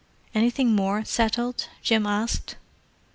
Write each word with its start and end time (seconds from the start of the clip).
"Anything 0.33 0.75
more 0.75 1.05
settled?" 1.05 1.67
Jim 1.83 2.07
asked. 2.07 2.55